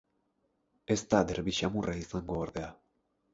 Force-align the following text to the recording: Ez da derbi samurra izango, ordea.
Ez 0.95 0.97
da 1.11 1.19
derbi 1.33 1.53
samurra 1.59 1.95
izango, 2.05 2.39
ordea. 2.47 2.73